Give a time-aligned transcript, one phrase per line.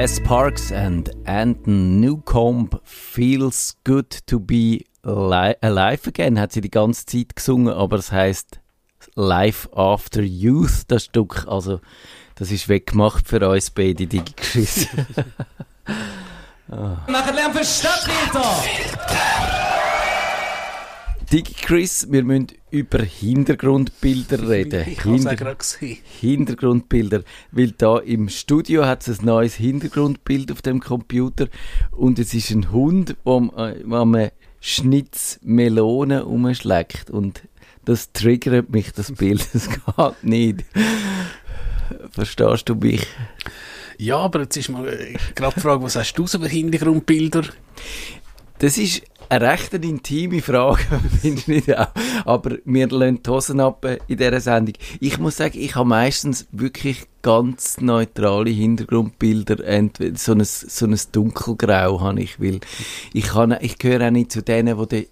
[0.00, 7.04] Tess Parks and Anton Newcomb Feels Good to Be Alive Again hat sie die ganze
[7.04, 8.60] Zeit gesungen, aber es heißt
[9.14, 11.44] Life After Youth, das Stück.
[11.46, 11.82] Also,
[12.36, 14.86] das ist weggemacht für uns beide, die Chris.
[16.70, 16.96] oh.
[17.06, 19.59] Nachher lernen wir Stadtfilter!
[21.32, 24.84] Digi Chris, wir müssen über Hintergrundbilder reden.
[24.88, 25.98] Ich habe Hinter gerade gesehen.
[26.20, 27.22] Hintergrundbilder,
[27.52, 31.46] weil da im Studio hat es ein neues Hintergrundbild auf dem Computer
[31.92, 33.50] und es ist ein Hund, der
[33.92, 34.30] am
[34.60, 37.42] Schnitz Melonen umschlägt und
[37.84, 39.48] das triggert mich, das Bild.
[39.52, 40.64] Das geht nicht.
[42.10, 43.06] Verstehst du mich?
[43.98, 47.42] Ja, aber jetzt ist mal äh, gerade die Frage, was hast du so für Hintergrundbilder?
[48.60, 50.82] Das ist eine recht intime Frage,
[51.22, 51.88] finde ich nicht auch.
[52.26, 54.74] Aber wir lassen die Hosen ab in dieser Sendung.
[55.00, 60.98] Ich muss sagen, ich habe meistens wirklich ganz neutrale Hintergrundbilder, entweder so ein, so ein
[61.10, 62.60] dunkelgrau habe ich, weil
[63.14, 65.06] ich, kann, ich gehöre auch nicht zu denen, die den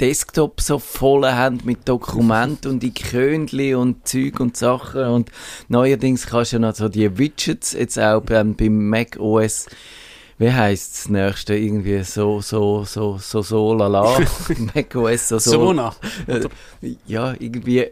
[0.00, 5.30] Desktop so voll haben mit Dokumenten und Ikönli und Zeug und Sachen und
[5.68, 9.66] neuerdings kannst du ja noch so die Widgets jetzt auch beim, beim Mac OS
[10.38, 11.54] wie heisst das nächste?
[11.54, 14.18] Irgendwie so, so, so, so, so, lala.
[14.74, 15.50] macOS, so, so.
[15.52, 15.94] Sona.
[16.26, 16.48] Äh,
[17.06, 17.90] ja, irgendwie.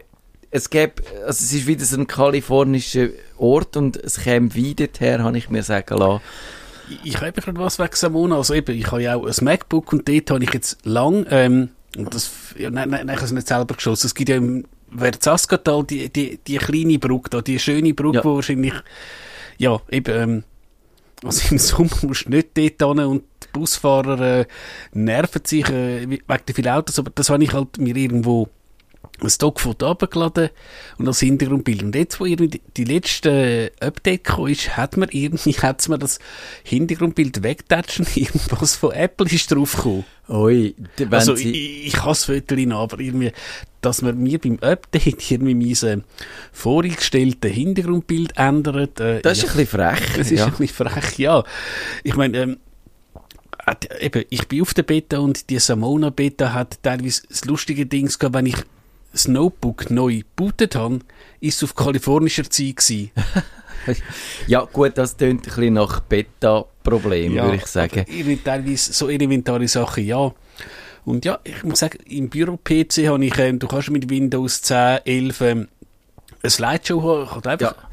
[0.51, 5.21] Es gäbe, also es ist wieder so ein kalifornischer Ort und es käme wieder her,
[5.23, 6.21] habe ich mir sagen lassen.
[7.03, 8.37] Ich, habe gerade was wegen Samona.
[8.37, 11.69] Also eben, ich habe ja auch ein MacBook und dort habe ich jetzt lang, ähm,
[11.97, 14.05] und das, ja, nein, nein, nein, ich habe es nicht selber geschossen.
[14.05, 14.65] Es gibt ja im
[14.95, 18.23] Verzaskatal die, die, die kleine Brücke da, die schöne Brücke, ja.
[18.23, 18.73] wo wahrscheinlich,
[19.57, 20.43] ja, eben, ähm,
[21.25, 24.45] also im Sommer musst du nicht dort hin und die Busfahrer äh,
[24.93, 28.49] nerven sich äh, wegen der vielen Autos, aber das habe ich halt mir irgendwo
[29.21, 30.49] ein Stockfoto abgeladen
[30.97, 31.83] und als Hintergrundbild.
[31.83, 36.19] Und jetzt, wo irgendwie die letzte Update kam, ist, hat man irgendwie, hat man das
[36.63, 40.05] Hintergrundbild wegtatschen, irgendwas von Apple ist draufgekommen.
[40.27, 40.73] Ui,
[41.11, 43.31] also ich, ich habe das Foto aber irgendwie,
[43.81, 46.03] dass man mir beim Update irgendwie mein
[46.51, 48.99] vorgestelltes Hintergrundbild ändert.
[48.99, 50.17] Äh, das ist ja, ein bisschen frech.
[50.17, 50.45] Das ist ja.
[50.45, 51.43] ein bisschen frech, ja.
[52.03, 52.57] Ich meine, ähm,
[53.65, 57.85] äh, eben, ich bin auf der Beta und die Samona Beta hat teilweise das lustige
[57.85, 58.57] Ding gehabt, wenn ich
[59.15, 60.99] das Notebook neu gebootet habe,
[61.39, 63.11] ist es auf kalifornischer Zeit gewesen.
[64.47, 68.05] ja, gut, das tönt ein bisschen nach Beta-Problem, ja, würde ich sagen.
[68.43, 70.33] Teilweise so elementare Sachen, ja.
[71.05, 74.99] Und ja, ich muss sagen, im Büro-PC habe ich, ähm, du kannst mit Windows 10,
[75.05, 75.67] 11 ähm,
[76.41, 77.89] eine Slideshow haben, ich einfach ja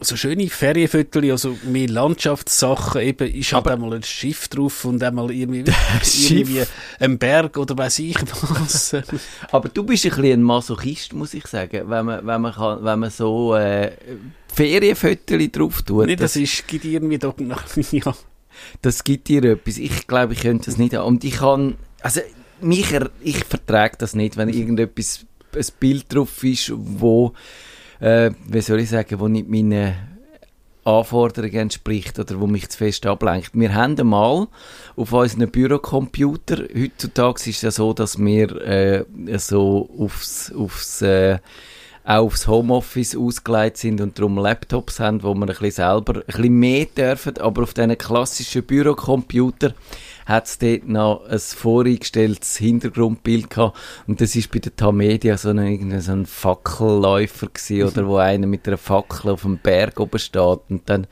[0.00, 5.30] so schöne Ferienviertel, also mehr Landschaftssachen, eben ist halt einmal ein Schiff drauf und einmal
[5.30, 5.64] irgendwie,
[6.28, 6.62] irgendwie
[6.98, 8.96] ein Berg oder weiß ich was.
[9.52, 12.84] Aber du bist ein bisschen ein Masochist, muss ich sagen, wenn man, wenn man, kann,
[12.84, 13.92] wenn man so äh,
[14.52, 16.06] Ferienviertel drauf tut.
[16.06, 18.14] Nee, das, das ist, gibt irgendwie doch nach ja.
[18.82, 19.78] Das gibt dir etwas.
[19.78, 20.94] Ich glaube, ich könnte das nicht.
[20.94, 22.20] Und ich kann, also
[22.60, 22.86] mich,
[23.20, 27.32] ich vertrage das nicht, wenn irgendetwas, ein Bild drauf ist, wo
[28.00, 29.94] äh, wie soll ich sagen, wo nicht meinen
[30.84, 33.50] Anforderungen entspricht oder wo mich zu fest ablenkt.
[33.54, 34.48] Wir haben einmal
[34.96, 39.04] auf unseren Bürocomputer, heutzutage ist es ja so, dass wir äh,
[39.38, 41.38] so aufs, aufs äh,
[42.04, 46.26] auch aufs Homeoffice ausgelegt sind und darum Laptops haben, wo man ein bisschen selber ein
[46.26, 49.72] bisschen mehr dürfen, aber auf diesen klassischen Bürocomputer
[50.26, 53.78] hat es dort noch ein voreingestelltes Hintergrundbild gehabt.
[54.06, 58.46] Und das ist bei der Tamedia so ein, so ein Fackelläufer gewesen, oder wo einer
[58.46, 60.60] mit einer Fackel auf dem Berg oben steht.
[60.68, 61.06] Und dann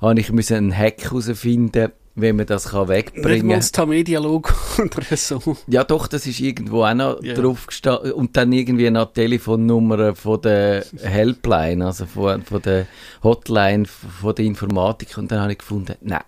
[0.00, 3.58] habe ich einen Hack herausfinden wenn man das kann wegbringen kann.
[3.58, 5.56] Nicht Tamedia-Logo oder so.
[5.66, 7.34] Ja doch, das ist irgendwo auch noch yeah.
[7.34, 8.12] drauf gestanden.
[8.12, 12.86] Und dann irgendwie noch die Telefonnummer von der Helpline, also von, von der
[13.22, 15.16] Hotline von der Informatik.
[15.18, 16.20] Und dann habe ich gefunden, nein,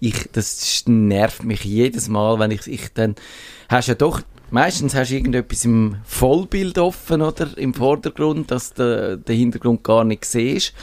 [0.00, 3.14] ich, das nervt mich jedes Mal, wenn ich, ich dann,
[3.68, 4.22] hast ja doch
[4.52, 7.56] Meistens hast du irgendetwas im Vollbild offen, oder?
[7.56, 10.74] Im Vordergrund, dass der, der Hintergrund gar nicht siehst.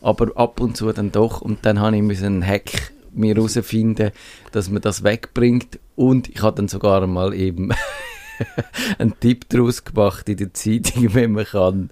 [0.00, 1.40] Aber ab und zu dann doch.
[1.40, 4.12] Und dann habe ich einen Hack mir herausfinden,
[4.52, 5.78] dass man das wegbringt.
[5.94, 7.70] Und ich habe dann sogar mal eben
[8.98, 11.90] einen Tipp daraus gemacht in der Zeitung, wenn man kann,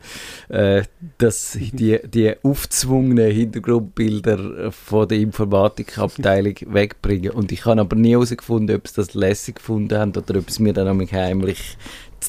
[0.49, 0.83] äh,
[1.19, 7.31] dass die, die aufzwungenen Hintergrundbilder von der Informatikabteilung wegbringen.
[7.31, 10.63] Und ich habe aber nie herausgefunden, ob sie das lässig gefunden haben oder ob sie
[10.63, 11.77] mir dann heimlich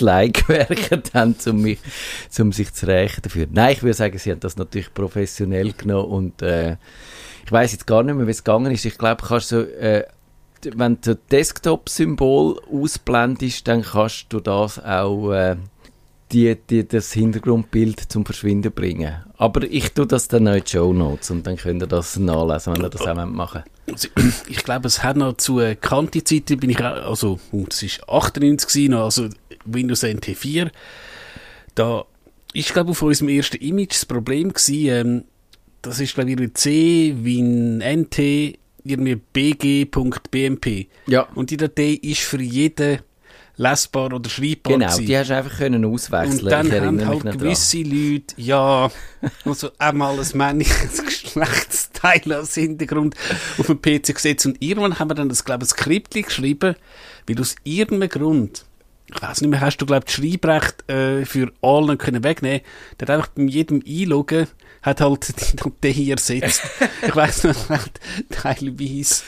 [0.02, 1.80] Like gewerkt haben, um, mich,
[2.40, 3.48] um sich zu rächen dafür.
[3.52, 6.78] Nein, ich würde sagen, sie haben das natürlich professionell genommen und äh,
[7.46, 8.86] ich weiß jetzt gar nicht mehr, wie es gegangen ist.
[8.86, 10.06] Ich glaube, kannst so, äh,
[10.74, 15.58] wenn du Desktop-Symbol ausblendest, dann kannst du das auch äh,
[16.32, 19.14] die, die, das Hintergrundbild zum Verschwinden bringen.
[19.38, 22.76] Aber ich tue das dann in die Show Notes und dann könnt ihr das nachlesen,
[22.76, 24.08] wenn ihr das auch machen also,
[24.48, 28.10] Ich glaube, es hat noch zu äh, Kanti-Zeiten, bin ich auch, also, uh, das ist
[28.10, 29.30] 98 gewesen, also
[29.66, 30.72] Windows NT 4.
[31.76, 32.06] Da
[32.54, 35.24] ist, glaube ich, auf unserem ersten Image das Problem gewesen, ähm,
[35.82, 40.88] das ist, glaube ich, C wie ein NT, irgendwie bg.bmp.
[41.08, 41.28] Ja.
[41.36, 43.00] Und die Datei ist für jeden
[43.58, 45.06] lesbar oder schreibbar Genau, gewesen.
[45.06, 48.92] die hast du einfach können auswechseln Und dann haben halt gewisse Leute, ja,
[49.46, 53.16] also einmal ein männliches Geschlechtsteil als Hintergrund
[53.58, 56.76] auf dem PC gesetzt und irgendwann haben wir dann das, glaube ich, ein Skript geschrieben,
[57.28, 58.65] weil aus irgendeinem Grund,
[59.14, 62.62] ich weiß nicht mehr, hast du, glaube ich, das Schreibrecht äh, für alle können wegnehmen.
[63.00, 64.48] Der hat einfach bei jedem Einloggen
[64.82, 66.62] hat halt die Datei ersetzt.
[67.08, 68.00] ich weiss noch, hat
[68.30, 69.24] teilweise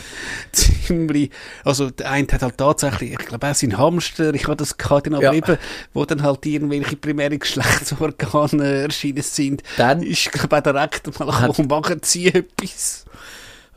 [0.52, 1.32] ziemlich,
[1.64, 4.78] also der eine hat halt tatsächlich, ich glaube, er ist ein Hamster, ich habe das
[4.78, 5.34] gehabt, aber Ja.
[5.34, 5.58] eben,
[5.94, 11.48] wo dann halt irgendwelche primären Geschlechtsorgane erschienen sind, Dann- ist, glaube ich, auch direkt mal
[11.48, 13.06] gekommen, machen Sie etwas.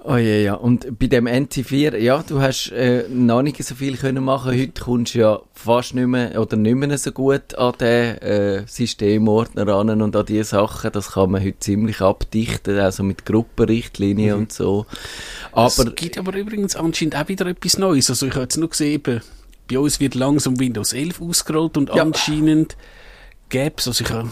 [0.02, 0.54] Oh ja, ja.
[0.54, 4.52] Und bei dem NT4, ja, du hast äh, noch nicht so viel können machen.
[4.58, 8.62] Heute kommst du ja fast nicht mehr oder nicht mehr so gut an den äh,
[8.66, 10.90] Systemordner ran und an diese Sachen.
[10.92, 14.86] Das kann man heute ziemlich abdichten, also mit Gruppenrichtlinien und so.
[15.52, 18.08] Aber es gibt aber übrigens anscheinend auch wieder etwas Neues.
[18.08, 19.02] Also ich habe jetzt nur gesehen,
[19.68, 22.02] bei uns wird langsam Windows 11 ausgerollt und Ja.
[22.02, 22.76] anscheinend
[23.50, 24.30] gäbe es, also ich habe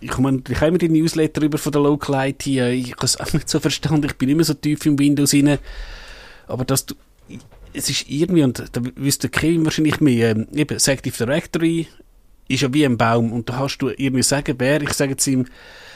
[0.00, 3.18] ich meine, ich habe immer die Newsletter über von der Local IT, ich habe es
[3.18, 5.58] auch nicht so verstanden, ich bin immer so tief im Windows rein,
[6.46, 6.94] aber dass du,
[7.72, 11.88] es ist irgendwie, und da wüsste Kevin wahrscheinlich mehr, ähm, eben, das Active Directory
[12.48, 15.26] ist ja wie ein Baum und da hast du irgendwie sagen, wer, ich sage jetzt
[15.26, 15.46] im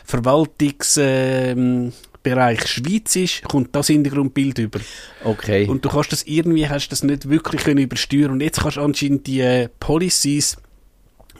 [0.04, 4.80] Verwaltungs, ähm, Bereich Schweiz ist, kommt das Hintergrundbild über.
[5.24, 5.66] okay.
[5.66, 8.30] Und du kannst das irgendwie, hast das nicht wirklich können übersteuern.
[8.30, 10.56] Und jetzt kannst du anscheinend die äh, Policies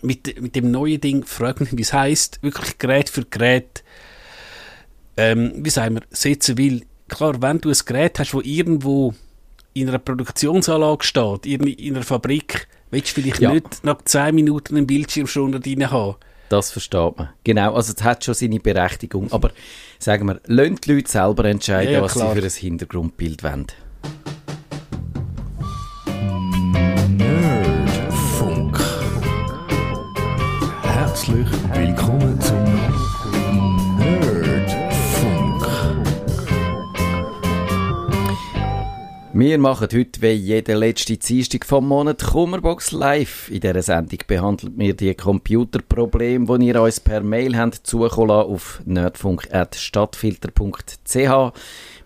[0.02, 3.82] mit, mit dem neuen Ding, frag mich, wie es heisst, wirklich Gerät für Gerät,
[5.16, 6.82] ähm, wie sagen wir, setzen will.
[7.08, 9.14] Klar, wenn du ein Gerät hast, wo irgendwo
[9.75, 13.52] in einer Produktionsanlage steht, in, in einer Fabrik, willst du vielleicht Ja.
[13.52, 16.16] nicht nach 10 Minuten einen Bildschirm schon da drin haben.
[16.49, 17.31] Das versteht man.
[17.44, 19.32] Genau, also es hat schon seine Berechtigung.
[19.32, 19.52] Aber
[19.99, 23.66] sagen wir, lasst die Leute selber entscheiden, Ja, ja, was sie für ein Hintergrundbild wollen.
[31.22, 32.64] Herzlich willkommen zum
[33.96, 35.64] Nerdfunk.
[39.32, 43.48] Wir machen heute wie jede letzte Dienstag vom Monat Kummerbox live.
[43.52, 48.82] In dieser Sendung behandeln wir die Computerprobleme, die ihr uns per Mail habt zukommen auf
[48.84, 51.52] nerdfunk.stadtfilter.ch.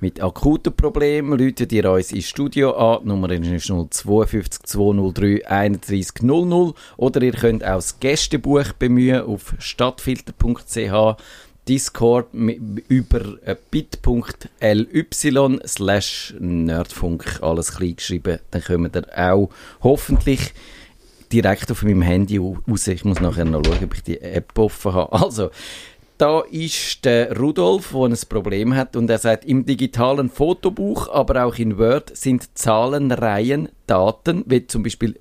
[0.01, 3.01] Mit akuten Problemen läutet ihr uns ins Studio an.
[3.03, 6.75] Die Nummer ist 052 203 31 00.
[6.97, 11.17] Oder ihr könnt auch das Gästebuch bemühen auf stadtfilter.ch.
[11.69, 18.39] Discord über äh, bit.ly slash nerdfunk, alles klein geschrieben.
[18.53, 19.51] Dann kommen ihr auch
[19.83, 20.55] hoffentlich
[21.33, 22.87] direkt auf meinem Handy au- raus.
[22.87, 25.13] Ich muss nachher noch schauen, ob ich die App offen habe.
[25.13, 25.51] Also,
[26.19, 31.45] da ist der Rudolf, der ein Problem hat und er sagt, im digitalen Fotobuch, aber
[31.45, 35.17] auch in Word sind Zahlenreihen, Daten, wie zum Beispiel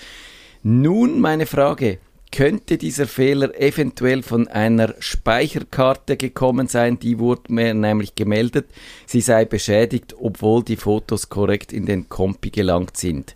[0.63, 1.99] Nun meine Frage.
[2.31, 6.99] Könnte dieser Fehler eventuell von einer Speicherkarte gekommen sein?
[6.99, 8.67] Die wurde mir nämlich gemeldet,
[9.05, 13.35] sie sei beschädigt, obwohl die Fotos korrekt in den Kompi gelangt sind.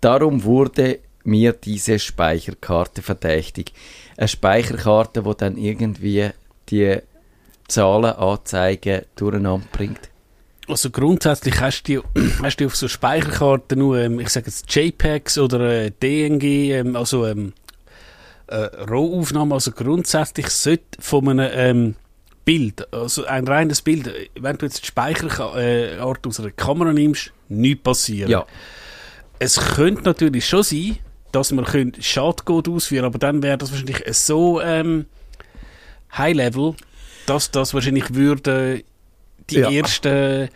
[0.00, 3.72] Darum wurde mir diese Speicherkarte verdächtig.
[4.16, 6.30] Eine Speicherkarte, wo dann irgendwie
[6.68, 6.98] die
[7.68, 10.10] Zahlenanzeigen durcheinander bringt.
[10.68, 12.02] Also grundsätzlich hast du,
[12.42, 16.96] hast du auf so Speicherkarten nur, ähm, ich sage jetzt JPEGs oder äh, DNG, ähm,
[16.96, 17.52] also ähm,
[18.52, 19.52] äh, Rohaufnahmen.
[19.52, 21.94] Also grundsätzlich sollte von einem ähm,
[22.44, 27.32] Bild, also ein reines Bild, wenn du jetzt die Speicherkarte äh, aus einer Kamera nimmst,
[27.48, 28.30] nichts passieren.
[28.30, 28.44] Ja,
[29.38, 30.98] Es könnte natürlich schon sein,
[31.30, 31.64] dass man
[32.00, 35.06] Schadcode ausführen aber dann wäre das wahrscheinlich so ähm,
[36.16, 36.74] High-Level,
[37.26, 38.82] dass das wahrscheinlich würde
[39.50, 39.70] die Ja.
[39.70, 40.48] ersten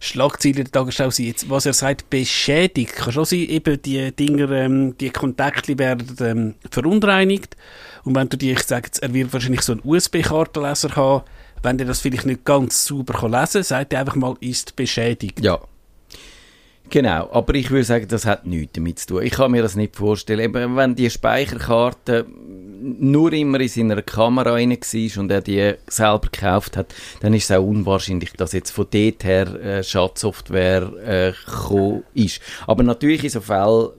[0.00, 1.26] Schlagzeilen der Tagesschau sein.
[1.26, 6.16] Jetzt, was er sagt, beschädigt, kann schon sein, eben die Dinger, ähm, die Kontakte werden
[6.20, 7.56] ähm, verunreinigt
[8.04, 11.24] und wenn du die, ich sage jetzt, er wird wahrscheinlich so einen USB-Kartenleser haben,
[11.62, 14.74] wenn der das vielleicht nicht ganz sauber kann lesen kann, sagt er einfach mal, ist
[14.76, 15.40] beschädigt.
[15.40, 15.60] Ja.
[16.90, 19.22] Genau, aber ich würde sagen, das hat nichts damit zu tun.
[19.22, 20.40] Ich kann mir das nicht vorstellen.
[20.40, 22.26] Eben, wenn die Speicherkarte
[22.82, 27.44] nur immer in seiner Kamera rein war und er die selber gekauft hat, dann ist
[27.44, 31.32] es auch unwahrscheinlich, dass jetzt von dort her äh, Schadsoftware äh,
[32.14, 32.40] ist.
[32.66, 33.90] Aber natürlich in so Fällen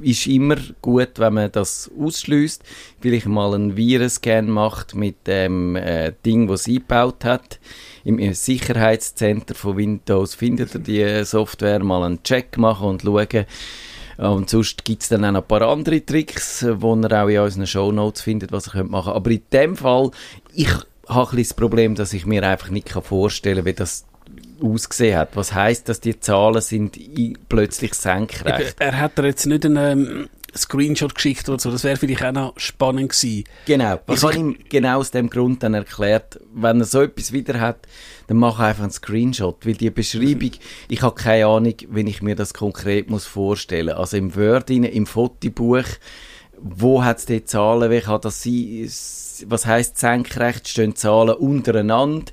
[0.00, 2.62] ist immer gut, wenn man das ausschließt,
[3.00, 7.58] vielleicht mal einen Virenscan macht mit dem äh, Ding, sie eingebaut hat.
[8.04, 13.46] Im Sicherheitszentrum von Windows findet ihr die Software, mal einen Check machen und schauen.
[14.18, 17.38] Und sonst gibt es dann auch noch ein paar andere Tricks, die ihr auch in
[17.38, 19.16] unseren Shownotes findet, was ihr machen könnt.
[19.16, 20.10] Aber in dem Fall,
[20.52, 20.68] ich
[21.08, 24.04] habe ein das Problem, dass ich mir einfach nicht vorstellen kann, wie das
[24.62, 25.36] ausgesehen hat.
[25.36, 26.98] Was heißt, dass die Zahlen sind
[27.48, 28.76] plötzlich senkrecht?
[28.78, 31.70] Er hat er jetzt nicht einen ähm, Screenshot geschickt oder so.
[31.70, 33.44] Das wäre vielleicht auch noch spannend gewesen.
[33.66, 34.00] Genau.
[34.06, 37.60] Was ich habe ihm genau aus dem Grund dann erklärt, wenn er so etwas wieder
[37.60, 37.86] hat,
[38.26, 40.52] dann mach einfach einen Screenshot, weil die Beschreibung,
[40.88, 43.90] ich habe keine Ahnung, wenn ich mir das konkret muss vorstellen.
[43.96, 45.84] Also im Word, im Fotobuch,
[46.58, 48.88] wo hat es die Zahlen, wie kann das sein?
[49.48, 50.68] Was heißt senkrecht?
[50.68, 52.32] Stehen Zahlen untereinander?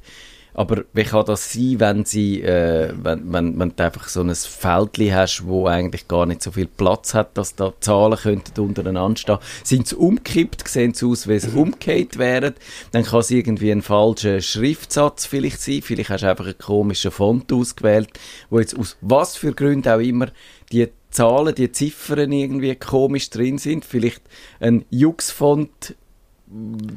[0.53, 4.33] Aber wie kann das sein, wenn, sie, äh, wenn, wenn, wenn du einfach so ein
[4.33, 9.17] Feld hast, wo eigentlich gar nicht so viel Platz hat, dass da Zahlen könnten untereinander
[9.17, 9.37] stehen?
[9.63, 11.57] Sind sie umgekippt, sehen sie aus, wie sie mhm.
[11.57, 12.55] umgekehrt wären?
[12.91, 15.81] Dann kann es irgendwie ein falscher Schriftsatz vielleicht sein.
[15.81, 18.09] Vielleicht hast du einfach einen komischen Font ausgewählt,
[18.49, 20.27] wo jetzt aus was für Gründen auch immer
[20.71, 23.85] die Zahlen, die Ziffern irgendwie komisch drin sind.
[23.85, 24.21] Vielleicht
[24.59, 25.95] ein Jux-Font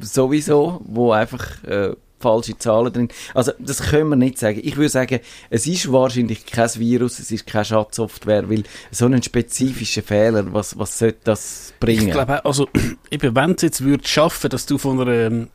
[0.01, 3.07] sowieso, wo einfach äh, falsche Zahlen drin.
[3.33, 4.59] Also, das können wir nicht sagen.
[4.63, 9.21] Ich würde sagen, es ist wahrscheinlich kein Virus, es ist keine Schadsoftware, weil so einen
[9.21, 12.07] spezifischen Fehler, was, was sollte das bringen?
[12.07, 12.67] Ich glaube, also,
[13.11, 15.49] wenn es jetzt würde schaffen, dass du von einer, ähm,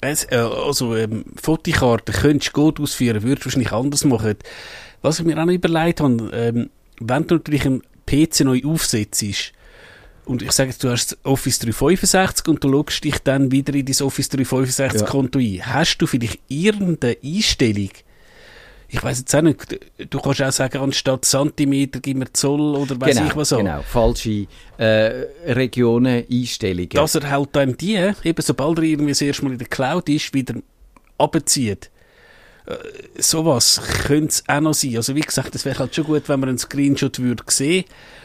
[0.00, 4.36] äh, also, ähm, Fotokarte könntest gut ausführen, würdest du wahrscheinlich anders machen.
[5.00, 9.24] Was ich mir auch noch überlegt habe, ähm, wenn du natürlich einen PC neu aufsetzt,
[10.24, 13.84] und ich sage jetzt, du hast Office 365 und du loggst dich dann wieder in
[13.84, 15.06] dein Office 365 ja.
[15.06, 15.60] Konto ein.
[15.66, 17.90] Hast du vielleicht irgendeine Einstellung?
[18.88, 23.00] Ich weiß jetzt auch nicht, du kannst auch sagen, anstatt Zentimeter gib mir Zoll oder
[23.00, 23.58] weiß genau, ich was auch.
[23.58, 26.90] Genau, falsche äh, Regionen, Einstellungen.
[26.90, 30.10] Dass er halt dann die, eben sobald er irgendwie das erste Mal in der Cloud
[30.10, 30.54] ist, wieder
[31.16, 31.90] abzieht.
[32.66, 32.76] Äh,
[33.20, 34.96] sowas könnte es auch noch sein.
[34.96, 37.84] Also wie gesagt, es wäre halt schon gut, wenn man einen Screenshot würde sehen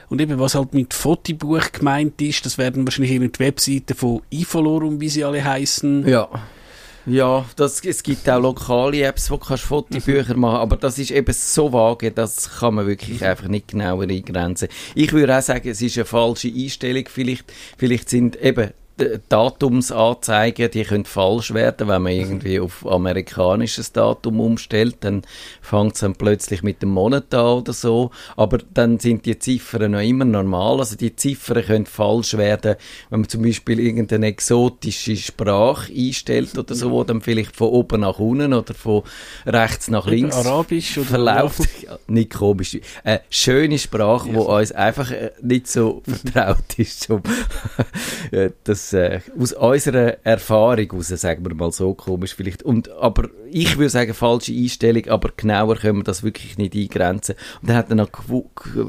[0.10, 5.02] und eben, was halt mit Fotobuch gemeint ist, das werden wahrscheinlich die Webseiten von Ifolorum,
[5.02, 6.08] wie sie alle heißen.
[6.08, 6.30] Ja.
[7.10, 10.42] Ja, das, es gibt auch lokale Apps, wo du Fotobücher mhm.
[10.42, 14.68] machen aber das ist eben so vage, das kann man wirklich einfach nicht genauer eingrenzen.
[14.94, 17.06] Ich würde auch sagen, es ist eine falsche Einstellung.
[17.08, 17.46] Vielleicht,
[17.78, 18.72] vielleicht sind eben
[19.30, 25.22] Datumsanzeigen, die können falsch werden, wenn man irgendwie auf amerikanisches Datum umstellt, dann
[25.62, 29.92] fängt es dann plötzlich mit dem Monat an oder so, aber dann sind die Ziffern
[29.92, 32.76] noch immer normal, also die Ziffern können falsch werden,
[33.10, 38.02] wenn man zum Beispiel irgendeine exotische Sprache einstellt oder so, wo dann vielleicht von oben
[38.02, 39.04] nach unten oder von
[39.46, 41.62] rechts nach links Arabisch oder verläuft.
[41.88, 42.80] Ja, nicht komisch.
[43.04, 44.36] Eine schöne Sprache, ja.
[44.36, 46.02] wo uns einfach äh, nicht so
[46.34, 47.22] vertraut ist, um
[48.64, 52.64] das äh, aus unserer Erfahrung heraus, sagen wir mal so komisch vielleicht.
[52.64, 57.36] Und, aber ich würde sagen, falsche Einstellung, aber genauer können wir das wirklich nicht eingrenzen.
[57.62, 58.10] Und dann hat er noch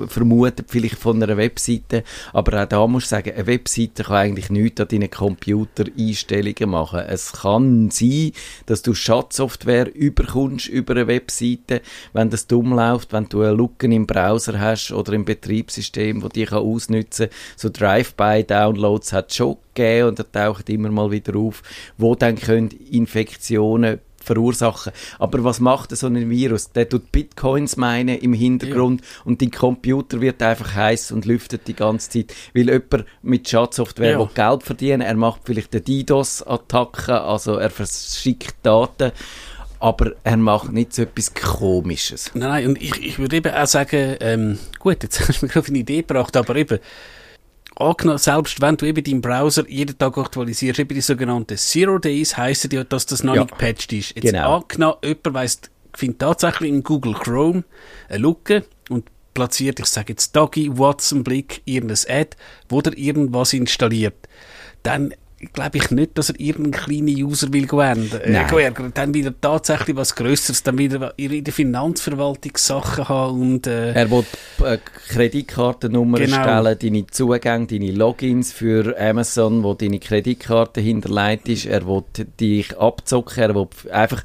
[0.08, 4.50] vermutet, vielleicht von einer Webseite, aber auch da muss ich sagen, eine Webseite kann eigentlich
[4.50, 7.00] nichts an deinen Computer-Einstellungen machen.
[7.00, 8.32] Es kann sein,
[8.66, 13.86] dass du Schadsoftware überkommst über eine Webseite, wenn das dumm läuft, wenn du eine Lücke
[13.86, 17.28] im Browser hast oder im Betriebssystem, wo die kann ausnutzen.
[17.56, 21.62] So Drive-by-Downloads hat schon gegeben und er taucht immer mal wieder auf,
[21.96, 24.92] wo dann können Infektionen verursachen.
[25.18, 26.70] Aber was macht so ein Virus?
[26.72, 29.06] Der tut Bitcoins meinen im Hintergrund ja.
[29.24, 34.18] und dein Computer wird einfach heiß und lüftet die ganze Zeit, weil jemand mit Schadsoftware
[34.18, 34.30] ja.
[34.34, 39.12] Geld verdienen er macht vielleicht eine DDoS-Attacke, also er verschickt Daten
[39.80, 42.32] aber er macht nicht so etwas Komisches.
[42.34, 45.68] Nein, und ich, ich würde eben auch sagen, ähm, gut, jetzt hast du mir gerade
[45.68, 46.78] eine Idee gebracht, aber eben,
[47.78, 52.36] angenommen, selbst wenn du eben deinen Browser jeden Tag aktualisierst, eben die sogenannten Zero Days,
[52.36, 53.42] heisst ja, dass das noch ja.
[53.42, 54.14] nicht gepatcht ist.
[54.14, 54.56] Jetzt genau.
[54.58, 55.60] angenommen, jemand weiss,
[55.94, 57.64] findet tatsächlich in Google Chrome
[58.08, 59.04] eine Lücke und
[59.34, 62.36] platziert, ich sage jetzt Doggy, Watson, Blick, irgendein Ad,
[62.68, 64.28] wo der irgendwas installiert.
[64.82, 65.14] Dann
[65.52, 68.10] glaube ich nicht, dass er irgendeinen kleinen User will gewinnen.
[68.22, 73.92] Äh, dann wieder tatsächlich was Größeres, dann wieder in der Finanzverwaltung Sachen haben und äh,
[73.92, 74.24] Er will
[74.64, 74.78] äh,
[75.08, 76.42] Kreditkartennummer genau.
[76.42, 81.66] stellen, deine Zugänge, deine Logins für Amazon, wo deine Kreditkarte hinterlegt ist.
[81.66, 82.02] Er will
[82.40, 84.24] dich abzocken, er will einfach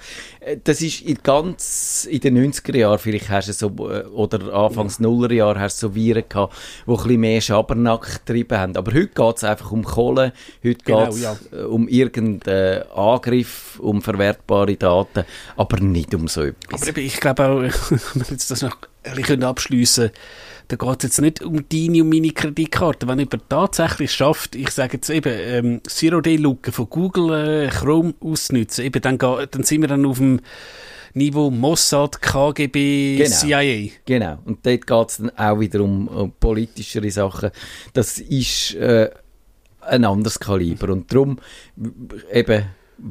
[0.63, 4.99] das ist in ganz, in den 90er Jahren, vielleicht hast du so, äh, oder Anfangs
[4.99, 6.53] Nuller Jahre hast du so Viren gehabt,
[6.85, 8.77] die ein bisschen mehr Schabernack getrieben haben.
[8.77, 10.33] Aber heute geht es einfach um Kohle,
[10.63, 11.65] heute Genau, geht es ja.
[11.65, 16.87] um irgendeinen Angriff, um verwertbare Daten, aber nicht um so etwas.
[16.87, 20.11] Aber ich glaube auch, wenn wir jetzt das noch ein bisschen abschliessen
[20.67, 23.07] da geht es jetzt nicht um deine und meine Kreditkarte.
[23.07, 28.85] Wenn jemand tatsächlich schafft, ich sage jetzt eben, ähm, Zero-Day-Looken von Google äh, Chrome auszunutzen,
[28.85, 30.39] eben, dann, dann sind wir dann auf dem
[31.13, 33.29] Niveau Mossad, KGB, Genau.
[33.29, 33.91] CIA.
[34.05, 34.39] Genau.
[34.45, 37.51] Und dort geht es dann auch wieder um, um politischere Sachen.
[37.93, 39.11] Das ist äh,
[39.81, 40.91] ein anderes Kaliber.
[40.91, 41.39] Und darum,
[42.31, 42.63] eben,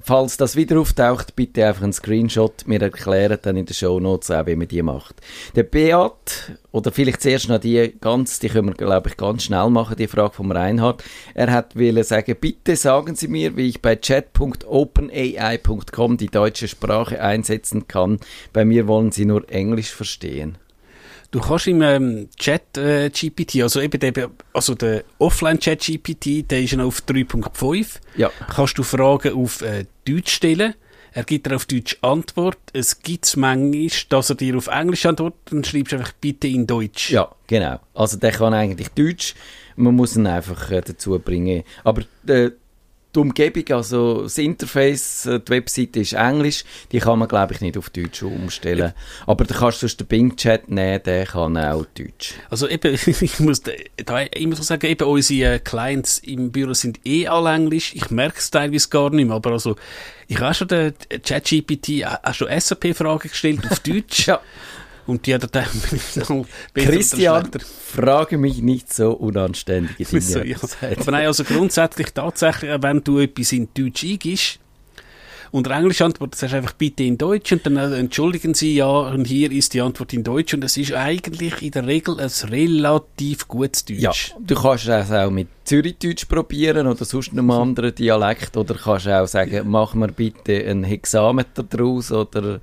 [0.03, 2.65] falls das wieder auftaucht, bitte einfach einen Screenshot.
[2.67, 5.17] Wir erklären dann in den Shownotes auch, wie man die macht.
[5.55, 9.71] Der Beat, oder vielleicht zuerst noch die ganz, die können wir, glaube ich, ganz schnell
[9.71, 11.03] machen, die Frage vom Reinhard.
[11.35, 17.21] Er hat wollen sagen, bitte sagen Sie mir, wie ich bei chat.openai.com die deutsche Sprache
[17.21, 18.19] einsetzen kann.
[18.53, 20.59] Bei mir wollen Sie nur Englisch verstehen.
[21.33, 26.63] Du kannst im ähm, Chat äh, GPT, also eben der, also der Offline-Chat GPT, der
[26.63, 28.01] ist noch auf 3.5.
[28.17, 28.31] Ja.
[28.55, 30.75] kannst du Fragen auf äh, Deutsch stellen.
[31.15, 32.59] Er gibt dir auf Deutsch Antwort.
[32.75, 37.11] Es gibt manchmal, dass er dir auf Englisch antwortet, dann schreibst einfach bitte in Deutsch.
[37.11, 37.81] Ja, genau.
[37.95, 39.35] Also der kann eigentlich Deutsch,
[39.77, 41.65] man muss ihn einfach äh, dazu bringen.
[41.83, 42.51] Aber äh,
[43.15, 47.61] die Umgebung, also das Interface, äh, die Webseite ist Englisch, die kann man glaube ich
[47.61, 48.93] nicht auf Deutsch umstellen.
[49.27, 52.35] Aber da kannst du sonst den Bing-Chat nehmen, der kann auch Deutsch.
[52.51, 57.01] Also eben, ich muss da, immer so sagen, eben unsere äh, Clients im Büro sind
[57.05, 57.95] eh alle Englisch.
[57.95, 59.77] Ich merke es teilweise gar nicht mehr, aber also,
[60.29, 64.27] ich habe schon den ChatGPT, äh, auch schon SAP-Fragen gestellt auf Deutsch.
[64.27, 64.41] Ja.
[65.07, 65.65] Und die hat dann
[66.15, 70.23] noch Christian, frage mich nicht so unanständige Dinge.
[70.23, 70.57] So, ja.
[70.99, 74.61] Aber nein, also grundsätzlich tatsächlich, äh, wenn du etwas in Deutsch eingibst
[75.51, 78.75] und der Englisch antwortet, sagst du einfach bitte in Deutsch und dann äh, entschuldigen sie,
[78.75, 82.19] ja, und hier ist die Antwort in Deutsch und es ist eigentlich in der Regel
[82.21, 84.01] ein relativ gutes Deutsch.
[84.01, 89.09] Ja, du kannst es auch mit Zürichdeutsch probieren oder sonst einem anderen Dialekt oder kannst
[89.09, 92.61] auch sagen, mach mir bitte ein Hexameter draus oder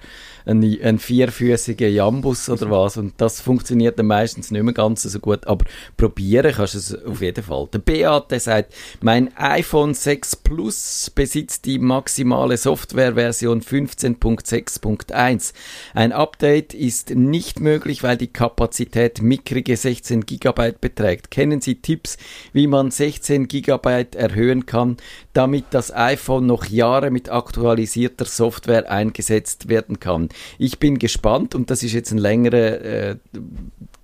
[0.49, 5.19] einen, einen vierfüßigen Jambus oder was und das funktioniert dann meistens nicht mehr ganz so
[5.19, 7.67] gut, aber probieren kannst du es auf jeden Fall.
[7.71, 15.53] Der Beat, der sagt, mein iPhone 6 Plus besitzt die maximale Softwareversion 15.6.1.
[15.93, 21.31] Ein Update ist nicht möglich, weil die Kapazität mickrige 16 GB beträgt.
[21.31, 22.17] Kennen Sie Tipps,
[22.53, 24.97] wie man 16 GB erhöhen kann,
[25.39, 30.27] damit das iPhone noch Jahre mit aktualisierter Software eingesetzt werden kann?
[30.57, 33.15] Ich bin gespannt und das ist jetzt ein längerer äh,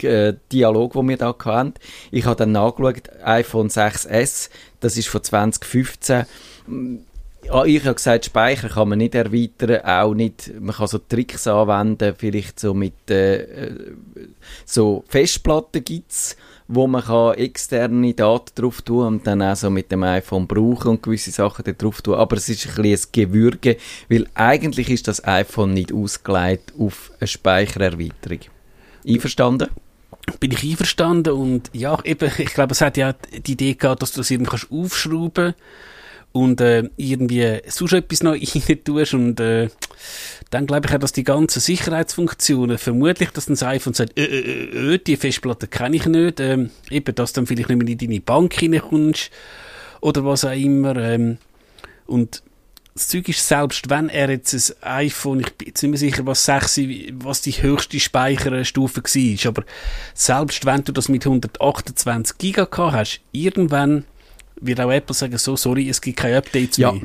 [0.02, 1.74] äh, Dialog, wo wir da hatten.
[2.10, 6.24] Ich habe dann nachgeschaut, iPhone 6S, das ist von 2015.
[7.44, 11.48] Ja, ich habe gesagt, Speicher kann man nicht erweitern, auch nicht, man kann so Tricks
[11.48, 13.98] anwenden, vielleicht so mit, äh, äh,
[14.64, 19.92] so Festplatten gibt's, wo man kann externe Daten drauf tun und dann auch so mit
[19.92, 23.78] dem iPhone brauchen und gewisse Sachen drauf tun, aber es ist ein bisschen ein Gewürge,
[24.10, 28.40] weil eigentlich ist das iPhone nicht ausgelegt auf eine Speichererweiterung.
[29.08, 29.70] Einverstanden?
[30.40, 34.14] Bin ich einverstanden und ja, eben, ich glaube, es hat ja die Idee gehabt, dass
[34.14, 35.54] du das irgendwie kannst aufschrauben
[36.36, 39.70] und äh, irgendwie sonst etwas noch rein tust und äh,
[40.50, 44.26] dann glaube ich auch, dass die ganzen Sicherheitsfunktionen, vermutlich, dass dann das iPhone sagt, äh,
[44.26, 47.98] äh, äh, die Festplatte kenne ich nicht, ähm, eben, dass dann vielleicht nicht mehr in
[47.98, 49.32] deine Bank reinkommst
[50.02, 51.38] oder was auch immer ähm,
[52.06, 52.44] und
[52.96, 56.26] das Zeug ist, selbst wenn er jetzt ein iPhone, ich bin jetzt nicht mehr sicher,
[56.26, 56.82] was, 6,
[57.14, 59.64] was die höchste Speicherstufe war, aber
[60.14, 64.04] selbst wenn du das mit 128 Giga gehabt hast, irgendwann
[64.62, 66.92] wird auch Apple sagen, so, sorry, es gibt keine Updates Ja.
[66.92, 67.02] mehr.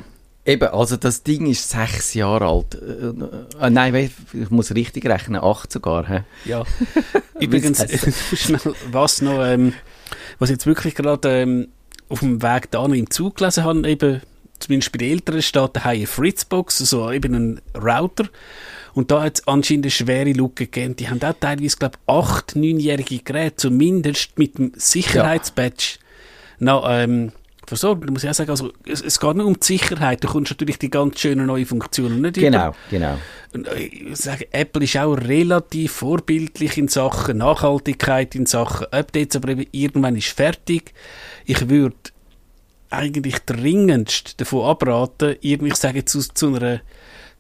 [0.47, 2.75] Eben, also das Ding ist sechs Jahre alt.
[2.75, 6.09] Äh, äh, nein, wei- ich muss richtig rechnen, acht sogar.
[6.09, 6.23] Hä?
[6.47, 6.65] Ja.
[7.41, 7.85] Übrigens,
[8.35, 8.61] schnell,
[8.91, 9.75] was noch, ähm,
[10.39, 11.69] was ich jetzt wirklich gerade ähm,
[12.09, 14.23] auf dem Weg da noch im Zug gelesen habe, eben,
[14.59, 18.25] zumindest bei den Älteren steht daheim eine Fritzbox, also eben ein Router.
[18.95, 20.97] Und da hat es anscheinend eine schwere Lücke gegeben.
[20.97, 25.99] Die haben auch teilweise, glaube ich, acht, neunjährige Geräte, zumindest mit dem Sicherheitsbadge,
[26.59, 27.33] noch, ähm,
[27.67, 28.07] versorgt.
[28.07, 30.23] Da muss ich auch sagen, also, es, es geht nur um die Sicherheit.
[30.25, 32.47] Du kommst natürlich die ganz schönen neuen Funktionen nicht über.
[32.51, 33.19] Genau, genau.
[33.75, 39.55] Äh, ich sage, Apple ist auch relativ vorbildlich in Sachen Nachhaltigkeit, in Sachen Updates, aber
[39.73, 40.93] irgendwann ist fertig.
[41.45, 41.97] Ich würde
[42.91, 46.81] eigentlich dringendst davon abraten, irgendwie, ich sage zu, zu einer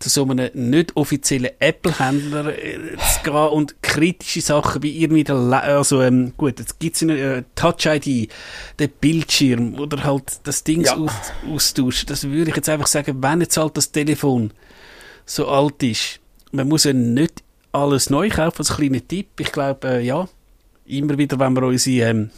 [0.00, 5.36] zu so einem nicht offiziellen Apple-Händler äh, zu gehen und kritische Sachen wie irgendwie der,
[5.36, 8.30] Le also ähm, gut, jetzt gibt's eine äh, Touch-ID,
[8.78, 10.96] der Bildschirm oder halt das Ding Ja.
[10.96, 11.12] aus,
[11.52, 12.06] austauschen.
[12.08, 14.52] Das würde ich jetzt einfach sagen, wenn jetzt halt das Telefon
[15.26, 16.18] so alt ist.
[16.50, 19.28] Man muss ja nicht alles neu kaufen, als kleiner Tipp.
[19.38, 20.28] Ich glaube, äh, ja,
[20.86, 22.30] immer wieder, wenn wir unsere ähm,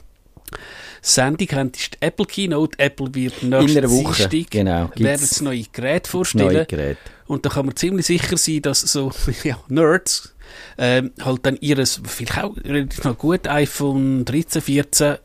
[1.05, 2.79] Sendung haben, ist die Apple Keynote.
[2.79, 6.53] Apple wird nächsten Woche, genau, werden das neue Gerät das vorstellen.
[6.55, 6.97] neue Gerät.
[7.27, 9.11] Und da kann man ziemlich sicher sein, dass so
[9.43, 10.35] ja, Nerds
[10.79, 15.17] ähm, halt dann ihres, vielleicht auch relativ noch gut, iPhone 13, 14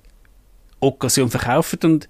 [0.80, 2.08] Occasion verkaufen und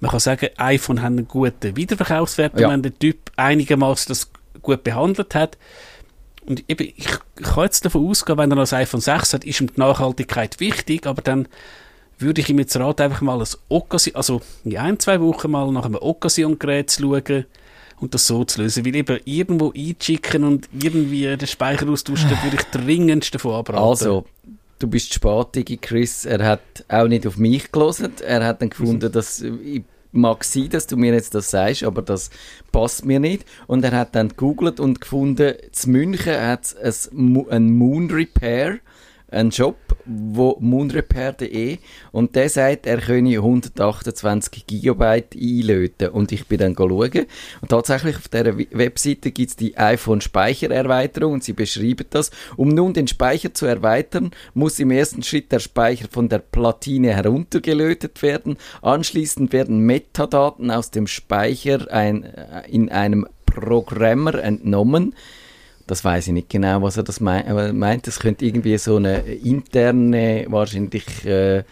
[0.00, 2.68] man kann sagen, iPhone haben einen guten Wiederverkaufswert, Ja.
[2.70, 4.30] wenn der Typ einigermaßen das
[4.62, 5.56] gut behandelt hat.
[6.44, 7.06] Und eben, ich,
[7.38, 9.80] ich kann jetzt davon ausgehen, wenn er noch ein iPhone 6 hat, ist ihm die
[9.80, 11.48] Nachhaltigkeit wichtig, aber dann
[12.18, 15.70] würde ich ihm jetzt raten, einfach mal ein Occasion, also in ein, zwei Wochen mal
[15.72, 17.46] nach einem Occasion-Gerät zu schauen
[18.00, 18.84] und das so zu lösen.
[18.84, 23.82] Weil eben irgendwo einschicken und irgendwie den Speicher austauschen, da würde ich dringendst davon abraten.
[23.82, 24.24] Also,
[24.78, 26.24] du bist spät, Digi Chris.
[26.24, 28.12] Er hat auch nicht auf mich gelesen.
[28.26, 32.02] Er hat dann gefunden, dass ich mag sein, dass du mir jetzt das sagst, aber
[32.02, 32.30] das
[32.72, 33.44] passt mir nicht.
[33.66, 38.78] Und er hat dann gegoogelt und gefunden, zu München hat es ein Moon Repair,
[39.28, 41.78] einen Shop, wo moonrepair.de
[42.12, 47.26] und der sagt, er könne 128 Gigabyte einlöten und ich bin dann schauen
[47.60, 52.30] und tatsächlich auf dieser Webseite gibt es die iPhone-Speichererweiterung und sie beschreiben das.
[52.56, 57.14] Um nun den Speicher zu erweitern, muss im ersten Schritt der Speicher von der Platine
[57.14, 58.56] heruntergelötet werden.
[58.82, 65.14] Anschließend werden Metadaten aus dem Speicher ein, äh, in einem Programmer entnommen.
[65.86, 68.06] Das weiß ich nicht genau, was er das äh, meint.
[68.06, 71.62] Das könnte irgendwie so eine interne, wahrscheinlich, äh,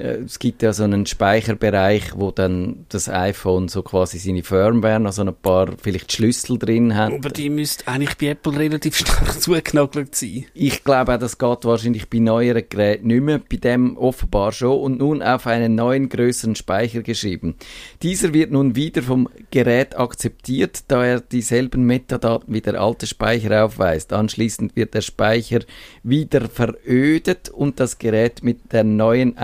[0.00, 5.12] es gibt ja so einen Speicherbereich, wo dann das iPhone so quasi seine Firmware, noch
[5.12, 7.12] so ein paar vielleicht Schlüssel drin hat.
[7.12, 10.46] Aber die müsste eigentlich bei Apple relativ stark zugenagelt sein.
[10.54, 14.80] Ich glaube auch, das geht wahrscheinlich bei neueren Geräten nicht mehr, bei dem offenbar schon
[14.80, 17.56] und nun auf einen neuen größeren Speicher geschrieben.
[18.02, 23.64] Dieser wird nun wieder vom Gerät akzeptiert, da er dieselben Metadaten wie der alte Speicher
[23.66, 24.12] aufweist.
[24.12, 25.60] Anschließend wird der Speicher
[26.02, 29.36] wieder verödet und das Gerät mit der neuen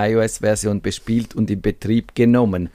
[0.47, 2.71] iOS-Version bespielt und in Betrieb genommen.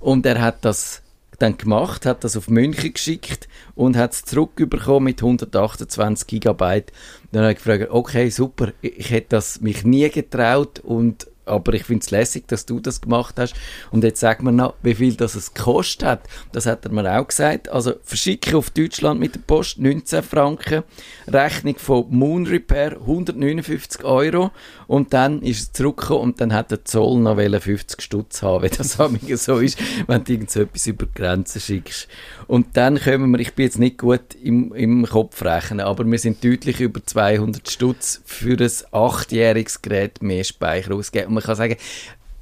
[0.00, 1.02] Und er hat das
[1.38, 6.92] dann gemacht, hat das auf München geschickt und hat es zurückbekommen mit 128 Gigabyte.
[7.32, 11.84] Dann habe ich gefragt, okay, super, ich hätte das mich nie getraut und aber ich
[11.84, 13.54] finde es lässig, dass du das gemacht hast.
[13.90, 16.20] Und jetzt sag mir noch, wie viel das es gekostet hat.
[16.52, 17.68] Das hat er mir auch gesagt.
[17.68, 20.82] Also verschicke auf Deutschland mit der Post 19 Franken,
[21.28, 24.50] Rechnung von Moon Repair 159 Euro
[24.86, 28.64] und dann ist es zurückgekommen und dann hat der Zoll noch wollen 50 Stutz haben,
[28.64, 28.92] wie das
[29.44, 32.08] so ist, wenn du irgend so etwas über die Grenzen schickst.
[32.46, 36.18] Und dann kommen wir, ich bin jetzt nicht gut im, im Kopf rechnen, aber wir
[36.18, 41.35] sind deutlich über 200 Stutz für ein achtjähriges Gerät mehr Speicher ausgeben.
[41.36, 41.76] Man kann sagen,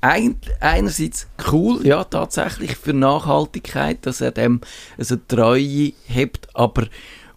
[0.00, 4.60] ein, einerseits cool, ja, tatsächlich für Nachhaltigkeit, dass er dem
[4.98, 6.88] also Treue hebt, aber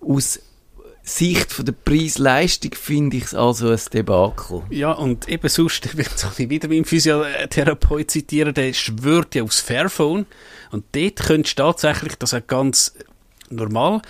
[0.01, 0.39] aus
[1.01, 4.63] Sicht von der Preis-Leistung finde ich es also ein Debakel.
[4.69, 6.05] Ja, und eben sonst, wenn
[6.37, 10.25] ich wieder meinen Physiotherapeut zitieren, der schwört ja aufs Fairphone.
[10.71, 12.93] Und dort könntest du tatsächlich, das ist ganz
[13.49, 14.01] normal,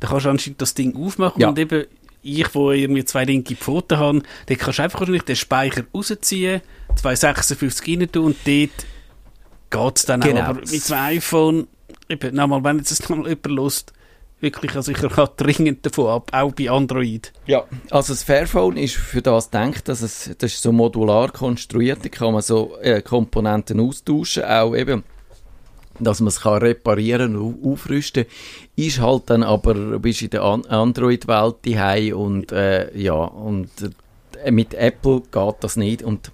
[0.00, 1.48] da kannst du anscheinend das Ding aufmachen Ja.
[1.48, 1.86] und eben
[2.22, 6.60] ich, wo irgendwie zwei linke Pfoten habe, dort kannst du einfach wahrscheinlich den Speicher rausziehen,
[6.96, 8.70] 256 rein tun und dort
[9.70, 10.40] geht es dann Genau.
[10.40, 10.44] auch.
[10.44, 11.66] Aber mit dem iPhone,
[12.08, 13.92] eben, nochmal, wenn jetzt nochmal jemand lust,
[14.40, 17.32] wirklich, also ich rate dringend davon ab, auch bei Android.
[17.46, 22.04] Ja, also das Fairphone ist für das gedacht, dass es das ist so modular konstruiert,
[22.04, 25.04] da kann man so äh, Komponenten austauschen, auch eben,
[25.98, 28.24] dass man es kann reparieren und au- aufrüsten,
[28.76, 33.70] ist halt dann aber, bist in der An Android-Welt daheim und äh, ja, und
[34.44, 36.30] äh, mit Apple geht das nicht und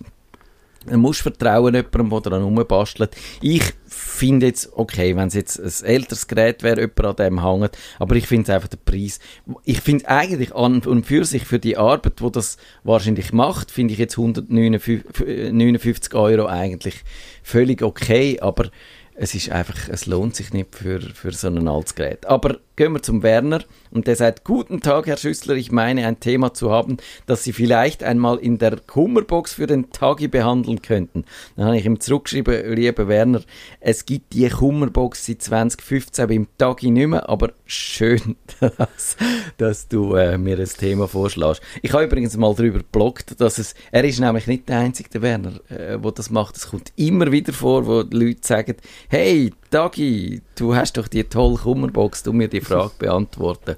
[0.90, 3.14] Du musst vertrauen jemandem, der daran rumbastelt.
[3.42, 7.76] Ich finde jetzt, okay, wenn es jetzt ein älteres Gerät wäre, jemand an dem hängt,
[7.98, 9.18] aber ich finde einfach den Preis,
[9.64, 13.92] ich finde eigentlich an und für sich für die Arbeit, wo das wahrscheinlich macht, finde
[13.92, 17.04] ich jetzt 159 Euro eigentlich
[17.42, 18.70] völlig okay, aber
[19.18, 22.24] es ist einfach, es lohnt sich nicht für, für so ein altes Gerät.
[22.26, 26.20] Aber gehen wir zum Werner und der sagt, guten Tag, Herr Schüssler, ich meine ein
[26.20, 31.24] Thema zu haben, das Sie vielleicht einmal in der Kummerbox für den Tagi behandeln könnten.
[31.56, 33.42] Dann habe ich ihm zurückgeschrieben, lieber Werner,
[33.80, 39.16] es gibt die Kummerbox seit 2015 beim Tagi nicht mehr, aber schön, dass,
[39.56, 41.60] dass du äh, mir das Thema vorschlägst.
[41.82, 45.22] Ich habe übrigens mal darüber gebloggt, dass es, er ist nämlich nicht der einzige, der
[45.22, 46.56] Werner, äh, wo das macht.
[46.56, 48.76] Es kommt immer wieder vor, wo Leute sagen,
[49.08, 53.76] hey, Dagi, du hast doch die tolle Kummerbox, du mir die Frage beantworten.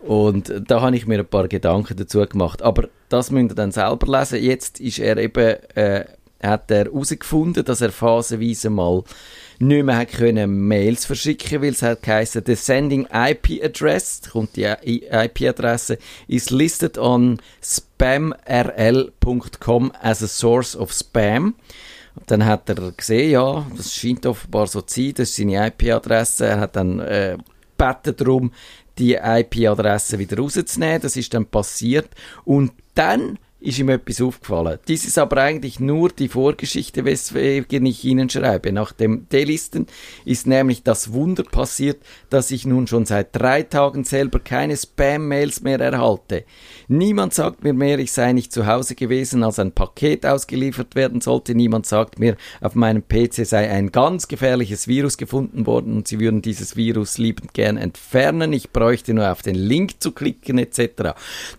[0.00, 2.62] Und da habe ich mir ein paar Gedanken dazu gemacht.
[2.62, 4.42] Aber das müsst ihr dann selber lesen.
[4.42, 6.04] Jetzt ist er eben äh,
[6.42, 9.02] hat er herausgefunden, dass er phasenweise mal
[9.58, 14.54] nicht mehr hat können Mails verschicken, weil es hat geheißen, the sending IP address, kommt
[14.54, 18.30] die IP-Adresse, is listed on spamrl.com
[20.00, 21.56] as a source of spam.
[22.26, 26.46] Dann hat er gesehen, ja, das scheint offenbar so zu sein, das ist seine IP-Adresse.
[26.46, 27.36] Er hat dann äh,
[27.78, 28.52] gebeten darum,
[28.98, 31.00] die IP-Adresse wieder rauszunehmen.
[31.00, 32.08] Das ist dann passiert.
[32.44, 34.78] Und dann ist ihm etwas aufgefallen.
[34.86, 38.72] Dies ist aber eigentlich nur die Vorgeschichte, weswegen ich Ihnen schreibe.
[38.72, 39.86] Nach dem Delisten
[40.24, 45.62] ist nämlich das Wunder passiert, dass ich nun schon seit drei Tagen selber keine Spam-Mails
[45.62, 46.44] mehr erhalte.
[46.86, 51.20] Niemand sagt mir mehr, ich sei nicht zu Hause gewesen, als ein Paket ausgeliefert werden
[51.20, 51.54] sollte.
[51.56, 56.20] Niemand sagt mir, auf meinem PC sei ein ganz gefährliches Virus gefunden worden und sie
[56.20, 58.52] würden dieses Virus liebend gern entfernen.
[58.52, 61.14] Ich bräuchte nur auf den Link zu klicken etc.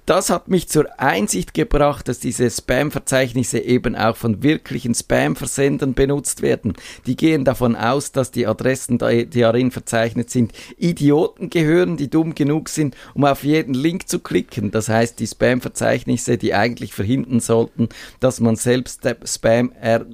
[0.05, 5.93] Das hat mich zur Einsicht gebracht, gebracht, dass diese Spam-Verzeichnisse eben auch von wirklichen Spam-Versendern
[5.95, 6.73] benutzt werden.
[7.08, 12.36] Die gehen davon aus, dass die Adressen, die darin verzeichnet sind, Idioten gehören, die dumm
[12.36, 14.69] genug sind, um auf jeden Link zu klicken.
[14.69, 20.06] Das heißt, die Spam-Verzeichnisse, die eigentlich verhindern sollten, dass man selbst Spam er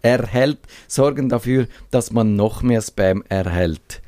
[0.00, 4.00] erhält, sorgen dafür, dass man noch mehr Spam erhält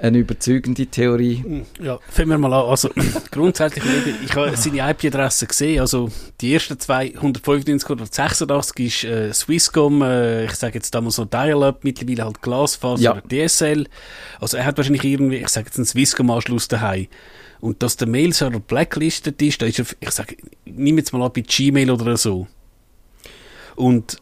[0.00, 1.42] eine überzeugende Theorie.
[1.42, 2.68] Hm, ja, fangen wir mal an.
[2.68, 2.90] Also,
[3.30, 3.84] grundsätzlich,
[4.24, 5.80] ich habe seine IP-Adresse gesehen.
[5.80, 6.10] Also,
[6.40, 11.84] die ersten 295 oder 86 ist äh, Swisscom, äh, ich sage jetzt damals so Dial-Up,
[11.84, 13.12] mittlerweile halt Glasfaser ja.
[13.12, 13.86] oder DSL.
[14.40, 17.08] Also, er hat wahrscheinlich irgendwie, ich sage jetzt einen Swisscom-Anschluss daheim.
[17.60, 21.34] Und dass der Mail-Server blacklisted ist, da ist er, ich sage, nimm jetzt mal ab
[21.34, 22.46] bei Gmail oder so.
[23.76, 24.16] Und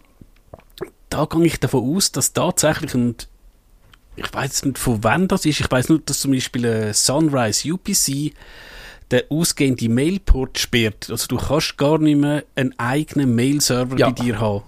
[1.09, 3.29] da gehe ich davon aus, dass tatsächlich, und
[4.19, 7.73] ich weiß nicht von wann das ist, ich weiß nur, dass zum Beispiel äh, Sunrise
[7.73, 8.33] UPC
[9.11, 11.09] der ausgehende Mailport sperrt.
[11.11, 14.11] Also du kannst gar nicht mehr einen eigenen Mail-Server ja.
[14.11, 14.65] bei dir haben.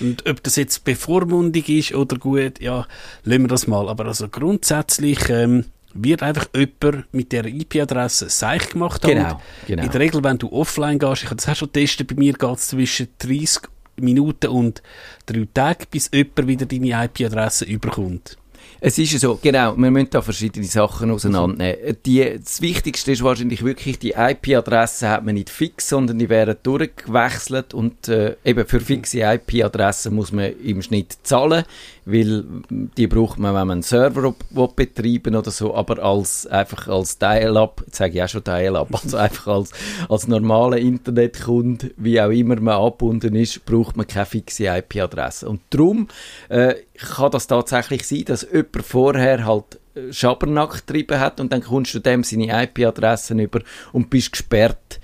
[0.00, 2.86] Und ob das jetzt bevormundig ist oder gut, ja,
[3.24, 3.88] lassen wir das mal.
[3.88, 9.14] Aber also grundsätzlich ähm, wird einfach jemand mit der IP-Adresse seich gemacht haben.
[9.14, 9.82] Genau, genau.
[9.84, 12.32] In der Regel, wenn du offline gehst, ich habe das auch schon getestet, bei mir
[12.32, 13.62] geht es zwischen 30
[13.96, 14.82] Minuten und
[15.26, 18.36] drei Tagen, bis jemand wieder deine IP-Adresse überkommt.
[18.80, 21.96] Es ist so, genau, wir müssen da verschiedene Sachen auseinandernehmen.
[22.06, 26.56] Die, das Wichtigste ist wahrscheinlich wirklich, die IP-Adresse hat man nicht fix, sondern die werden
[26.62, 31.64] durchgewechselt und äh, eben für fixe IP-Adressen muss man im Schnitt zahlen
[32.10, 34.34] weil die braucht man, wenn man einen Server
[34.74, 39.16] betreiben oder so, aber als, einfach als Dial-Up, jetzt sage ich auch schon Dial-Up, also
[39.16, 39.70] einfach als,
[40.08, 45.48] als normaler Internetkunde, wie auch immer man angebunden ist, braucht man keine fixe IP-Adresse.
[45.48, 46.08] Und darum
[46.48, 51.62] äh, kann das tatsächlich sein, dass jemand vorher halt äh, Schabernack getrieben hat und dann
[51.62, 53.60] kommst du dem seine IP-Adressen über
[53.92, 55.00] und bist gesperrt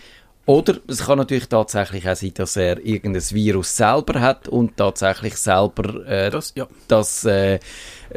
[0.47, 5.37] oder es kann natürlich tatsächlich auch sein, dass er irgendein Virus selber hat und tatsächlich
[5.37, 6.69] selber äh, das, ja.
[6.87, 7.59] das äh,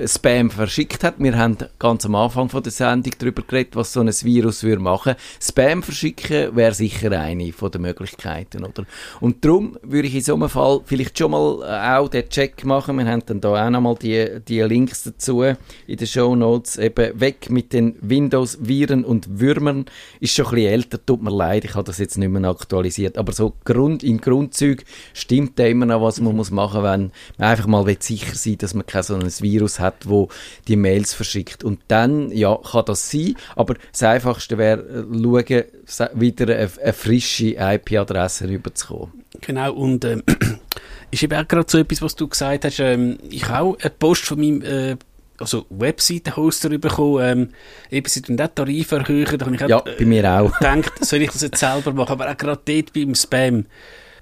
[0.06, 1.16] Spam verschickt hat.
[1.18, 4.82] Wir haben ganz am Anfang von der Sendung darüber geredet, was so ein Virus würde
[4.82, 5.16] machen.
[5.42, 8.86] Spam verschicken wäre sicher eine von den Möglichkeiten, oder?
[9.20, 12.64] Und darum würde ich in so einem Fall vielleicht schon mal äh, auch den Check
[12.66, 12.98] machen.
[12.98, 15.56] Wir haben dann da auch nochmal die, die Links dazu in
[15.88, 16.78] den Show Notes.
[16.78, 19.86] Eben weg mit den Windows-Viren und Würmern.
[20.20, 23.18] Ist schon ein bisschen älter, tut mir leid, ich habe das jetzt nicht mehr aktualisiert.
[23.18, 27.50] Aber so Grund, in Grundzügen stimmt da immer noch, was man muss machen, wenn man
[27.50, 30.30] einfach mal sicher sein will, dass man kein so ein Virus hat, wo
[30.68, 31.64] die Mails verschickt.
[31.64, 35.48] Und dann, ja, kann das sein, aber das Einfachste wäre, äh,
[35.88, 39.24] schauen, wieder eine, eine frische IP-Adresse rüberzukommen.
[39.42, 40.24] Genau, und ähm,
[41.12, 43.90] ist eben auch gerade so etwas, was du gesagt hast, ähm, ich habe auch eine
[43.92, 44.98] Post von meinem äh,
[45.38, 47.50] also Webseiten-Hoster bekommen, ähm,
[47.90, 50.52] eben sie den Tarif erhöhen, da habe ich auch, ja, bei mir auch.
[50.60, 53.66] gedacht, soll ich das jetzt selber machen, aber auch gerade dort beim Spam,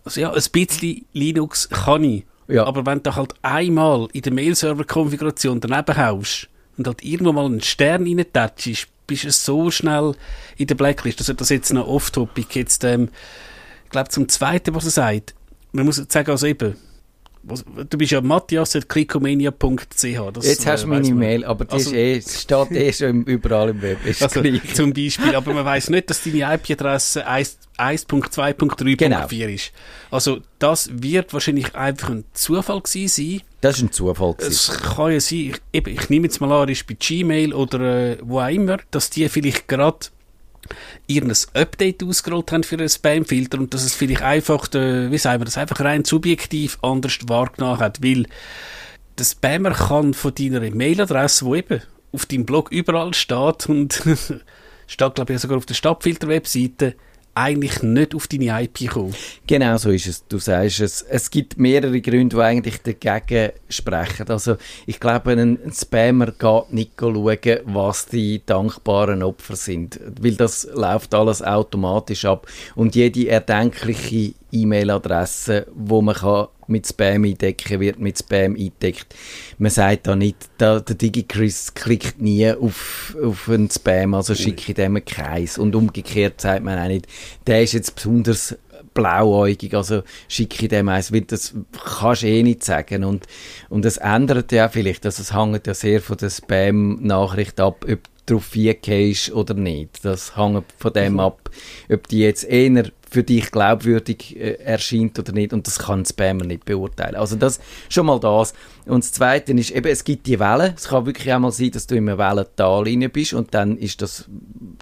[0.04, 2.66] also ja, ein bisschen Linux kann ich, ja.
[2.66, 7.62] Aber wenn du halt einmal in der Mail-Server-Konfiguration daneben haust und halt irgendwo mal einen
[7.62, 10.14] Stern reintatschst, bist du so schnell
[10.58, 11.20] in der Blacklist.
[11.20, 12.60] Also das jetzt noch off-topic.
[12.60, 13.10] Jetzt, ähm,
[13.86, 15.34] ich glaube, zum Zweiten, was er sagt,
[15.72, 16.76] man muss sagen, also eben,
[17.48, 20.04] Du bist ja matthias.clickomania.ch.
[20.04, 23.70] Jetzt hast du äh, meine E-Mail, aber die also, ist eh, steht eh schon überall
[23.70, 24.00] im Web.
[24.20, 24.42] Also,
[24.74, 29.28] zum Beispiel, aber man weiß nicht, dass deine IP-Adresse 1.2.3.4 genau.
[29.28, 29.72] ist.
[30.12, 33.42] Also das wird wahrscheinlich einfach ein Zufall gewesen sein.
[33.62, 34.52] Das ist ein Zufall gewesen.
[34.52, 37.80] Es kann ja sein, ich, eben, ich nehme jetzt mal an, ist bei Gmail oder
[38.12, 40.08] äh, wo auch immer, dass die vielleicht gerade
[41.08, 45.42] irgendein Update ausgerollt haben für einen Spamfilter und dass es vielleicht einfach, äh, wie sagen
[45.42, 48.26] wir das, einfach rein subjektiv anders wahrgenommen hat, weil
[49.18, 54.02] der Spammer kann von deiner Mailadresse, wo eben auf deinem Blog überall steht und
[54.88, 56.96] steht, glaube ich, sogar auf der Stadtfilter-Webseite,
[57.38, 59.14] eigentlich nicht auf deine IP kommen.
[59.46, 60.28] Genau so ist es.
[60.28, 61.02] Du sagst es.
[61.04, 64.28] Es gibt mehrere Gründe, die eigentlich dagegen sprechen.
[64.30, 70.68] Also ich glaube, ein Spammer geht nicht schauen, was die dankbaren Opfer sind, weil das
[70.74, 78.00] läuft alles automatisch ab und jede erdenkliche E-Mail-Adresse, wo man kann mit Spam eindecken wird
[78.00, 79.16] mit Spam eingedeckt.
[79.58, 84.72] Man sagt da nicht, da, der DigiChris klickt nie auf, auf einen Spam, also schicke
[84.72, 85.58] ich dem keins.
[85.58, 87.08] Und umgekehrt sagt man auch nicht,
[87.46, 88.58] der ist jetzt besonders
[88.94, 91.54] blauäugig, also schicke dem eins, weil das
[92.00, 93.04] kannst du eh nicht sagen.
[93.04, 93.28] Und,
[93.70, 98.00] und das ändert ja vielleicht, also es hängt ja sehr von der Spam-Nachricht ab, ob
[98.28, 100.04] drauf gehst oder nicht.
[100.04, 101.20] Das hängt von dem mhm.
[101.20, 101.50] ab,
[101.90, 106.44] ob die jetzt eher für dich glaubwürdig äh, erscheint oder nicht und das kann Spammer
[106.46, 107.16] nicht beurteilen.
[107.16, 107.60] Also das
[107.90, 108.54] schon mal das.
[108.86, 110.74] Und das Zweite ist eben, es gibt die Wellen.
[110.76, 113.78] Es kann wirklich auch mal sein, dass du in einem Wellental rein bist und dann
[113.78, 114.26] ist das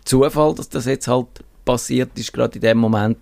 [0.03, 1.27] Zufall, dass das jetzt halt
[1.65, 3.17] passiert ist, gerade in dem Moment.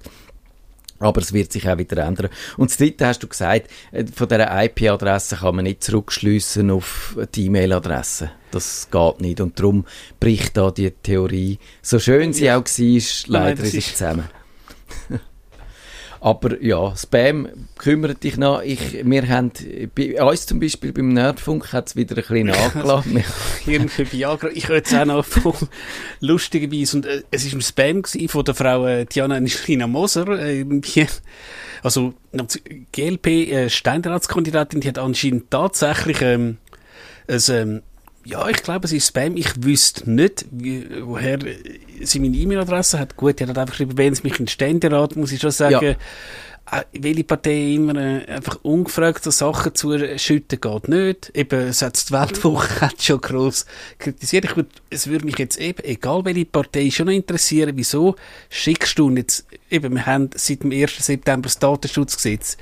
[1.04, 2.30] Aber es wird sich auch wieder ändern.
[2.58, 7.18] Und das Dritte hast du gesagt, äh, von dieser IP-Adresse kann man nicht zurückschliessen auf
[7.36, 8.32] die E-Mail-Adresse.
[8.52, 9.42] Das geht nicht.
[9.42, 9.86] Und darum
[10.20, 14.30] bricht da die Theorie, so schön sie auch war, leider Nein, ist zusammen.
[16.24, 18.62] Aber ja, Spam kümmert dich noch.
[18.62, 19.52] Ich, wir haben,
[19.94, 23.22] bei uns zum Beispiel beim Nerdfunk hat es wieder ein bisschen nachgelassen.
[23.66, 24.48] Irgendwie Viagra.
[24.54, 25.54] Ich höre jetzt auch noch von
[26.22, 26.96] lustigerweise.
[26.96, 30.40] Und äh, es war ein Spam von der Frau äh, Diana Nischina Moser.
[30.40, 30.66] Äh,
[31.82, 32.14] also,
[32.94, 36.56] GLP, äh, die hat anscheinend tatsächlich ähm,
[37.28, 37.82] ein, ähm,
[38.26, 39.36] ja, ich glaube, es ist Spam.
[39.36, 41.40] Ich wüsste nicht, wie, woher
[42.02, 43.16] sie meine E-Mail-Adresse hat.
[43.18, 45.86] Gut, er hat einfach geschrieben, wenn es mich in den Ständerat, muss ich schon sagen,
[45.86, 45.96] ja.
[46.72, 51.32] Äh, welche Partei immer äh, einfach ungefragt so Sachen zu schütten geht nicht.
[51.36, 53.66] Eben, es hat die Weltwoche hat schon gross
[54.00, 54.46] kritisiert.
[54.46, 58.16] Ich würd, es würde mich jetzt eben, egal welche Partei, schon noch interessieren, wieso
[58.50, 61.06] schickst du jetzt, eben, wir haben seit dem 1.
[61.06, 62.58] September das Datenschutzgesetz.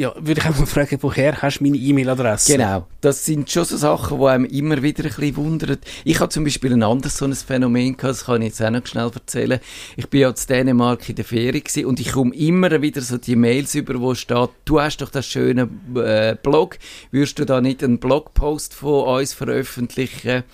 [0.00, 2.52] Ja, würde ich auch mal fragen, woher hast du meine E-Mail-Adresse?
[2.52, 5.76] Genau, das sind schon so Sachen, die einem immer wieder ein bisschen wundern.
[6.04, 8.70] Ich habe zum Beispiel ein anderes so ein Phänomen gehabt, das kann ich jetzt auch
[8.70, 9.58] noch schnell erzählen.
[9.96, 13.34] Ich bin ja in Dänemark in der Ferie und ich komme immer wieder so die
[13.34, 16.78] Mails über, wo steht, du hast doch das schöne äh, Blog,
[17.10, 20.44] würdest du da nicht einen Blogpost von uns veröffentlichen?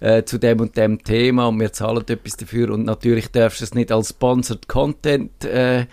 [0.00, 3.64] Äh, zu dem und dem Thema und wir zahlen etwas dafür und natürlich darfst du
[3.64, 5.86] es nicht als Sponsored Content äh,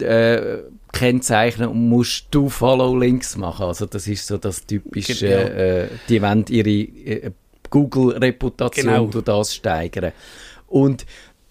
[0.00, 0.58] äh,
[0.92, 3.66] kennzeichnen und musst du Follow-Links machen.
[3.66, 5.40] Also das ist so das typische, genau.
[5.40, 7.30] äh, die wollen ihre äh,
[7.70, 9.06] Google-Reputation genau.
[9.06, 10.12] durch das steigern.
[10.68, 11.04] Und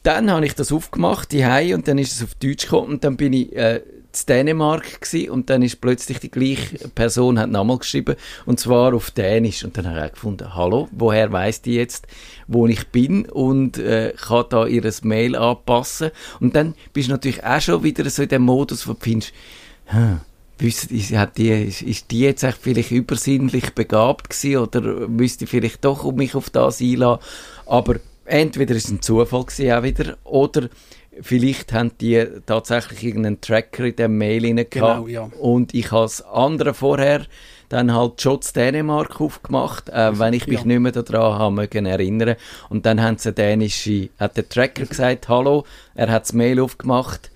[0.04, 3.18] dann habe ich das aufgemacht, die und dann ist es auf Deutsch gekommen und dann
[3.18, 3.82] bin ich äh,
[4.14, 8.94] in Dänemark gewesen, und dann ist plötzlich die gleiche Person hat nochmal geschrieben und zwar
[8.94, 9.64] auf Dänisch.
[9.64, 12.08] Und dann habe ich gefunden, hallo, woher weiß die jetzt,
[12.48, 13.26] wo ich bin?
[13.26, 16.12] Und äh, kann da ihres Mail anpassen?
[16.40, 19.34] Und dann bist du natürlich auch schon wieder so in dem Modus, wo du findest,
[19.86, 20.20] hm,
[21.16, 26.10] hat die, ist die jetzt echt vielleicht übersinnlich begabt gewesen oder müsste ich vielleicht doch
[26.14, 27.24] mich auf das einlassen,
[27.66, 27.96] aber
[28.26, 30.70] entweder ist es ein Zufall gewesen auch wieder oder
[31.22, 35.30] Vielleicht haben die tatsächlich irgendeinen Tracker in dem Mail rein genau, ja.
[35.40, 37.26] und ich habe das andere vorher
[37.70, 40.66] dann halt schon zu Dänemark aufgemacht, äh, wenn ich mich ja.
[40.66, 42.36] nicht mehr daran habe erinnern.
[42.70, 47.32] Und dann haben sie dänische, hat der Tracker gesagt, hallo, er hat das Mail aufgemacht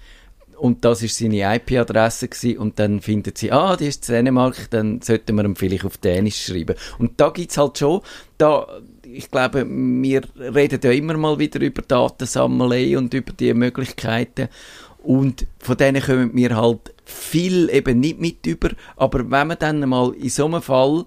[0.57, 5.35] und das ist seine IP-Adresse und dann findet sie, ah, die ist Dänemark, dann sollten
[5.35, 6.75] wir ihm vielleicht auf Dänisch schreiben.
[6.99, 8.01] Und da gibt es halt schon,
[8.37, 8.67] da
[9.17, 14.47] ich glaube, wir reden ja immer mal wieder über Datensammelei und über die Möglichkeiten.
[15.03, 18.69] Und von denen kommen wir halt viel eben nicht mit über.
[18.95, 21.05] Aber wenn man dann mal in so einem Fall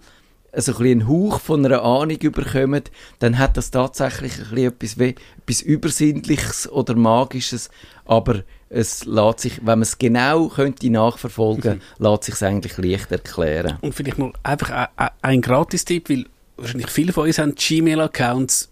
[0.52, 5.14] also ein einen Hauch von einer Ahnung überkommt, dann hat das tatsächlich ein etwas, wie,
[5.38, 7.70] etwas Übersinnliches oder Magisches,
[8.04, 12.04] aber es lässt sich, wenn man es genau könnte nachverfolgen, mhm.
[12.04, 13.78] lässt sich es eigentlich leicht erklären.
[13.80, 16.26] Und vielleicht mal einfach ein, ein Gratis-Tipp, weil
[16.60, 18.70] wahrscheinlich viele von uns haben Gmail-Accounts.